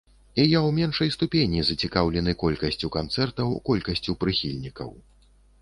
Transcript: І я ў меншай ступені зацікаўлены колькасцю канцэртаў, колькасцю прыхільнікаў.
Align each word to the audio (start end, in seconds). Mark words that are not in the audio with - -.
І 0.39 0.43
я 0.43 0.59
ў 0.59 0.69
меншай 0.77 1.11
ступені 1.15 1.59
зацікаўлены 1.67 2.35
колькасцю 2.45 2.91
канцэртаў, 2.97 3.55
колькасцю 3.71 4.17
прыхільнікаў. 4.25 4.91